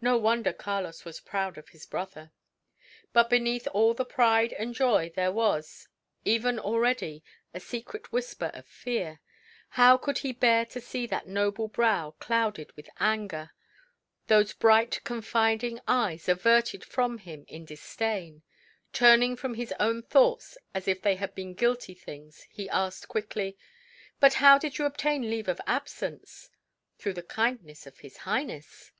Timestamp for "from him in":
16.82-17.66